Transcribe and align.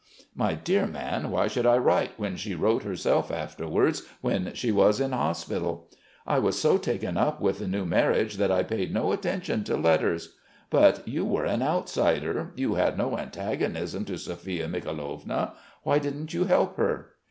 "My 0.33 0.55
dear 0.55 0.87
man, 0.87 1.29
why 1.29 1.47
should 1.47 1.67
I 1.67 1.77
write, 1.77 2.13
when 2.17 2.35
she 2.35 2.55
wrote 2.55 2.81
herself 2.81 3.29
afterwards 3.29 4.01
when 4.21 4.51
she 4.55 4.71
was 4.71 4.99
in 4.99 5.11
hospital?" 5.11 5.89
"I 6.25 6.39
was 6.39 6.59
so 6.59 6.79
taken 6.79 7.17
up 7.17 7.39
with 7.39 7.59
the 7.59 7.67
new 7.67 7.85
marriage 7.85 8.37
that 8.37 8.49
I 8.51 8.63
paid 8.63 8.91
no 8.91 9.11
attention 9.11 9.63
to 9.65 9.77
letters.... 9.77 10.37
But 10.71 11.07
you 11.07 11.23
were 11.23 11.45
an 11.45 11.61
outsider; 11.61 12.51
you 12.55 12.73
had 12.73 12.97
no 12.97 13.15
antagonism 13.15 14.03
to 14.05 14.17
Sophia 14.17 14.67
Mikhailovna.... 14.67 15.53
Why 15.83 15.99
didn't 15.99 16.33
you 16.33 16.45
help 16.45 16.77
her?" 16.77 17.11